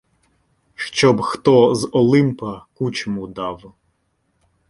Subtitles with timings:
[0.75, 3.73] Щоб хто з Олимпа кучму дав.